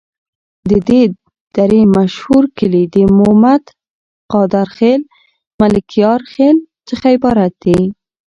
د 0.69 0.71
دي 0.87 1.01
درې 1.57 1.81
مشهور 1.97 2.43
کلي 2.57 2.83
د 2.95 2.95
مومد، 3.17 3.63
قادر 4.31 4.67
خیل، 4.77 5.01
ملکیار 5.61 6.19
خیل 6.33 6.57
څخه 6.89 7.07
عبارت 7.15 7.53
دي. 7.63 7.79